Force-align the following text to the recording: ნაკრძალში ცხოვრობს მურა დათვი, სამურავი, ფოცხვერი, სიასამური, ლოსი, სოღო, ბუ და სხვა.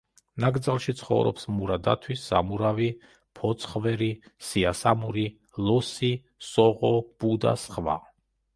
ნაკრძალში 0.43 0.93
ცხოვრობს 1.01 1.43
მურა 1.57 1.75
დათვი, 1.87 2.15
სამურავი, 2.21 2.87
ფოცხვერი, 3.41 4.09
სიასამური, 4.47 5.29
ლოსი, 5.69 6.13
სოღო, 6.51 6.95
ბუ 7.23 7.35
და 7.47 7.57
სხვა. 7.69 8.03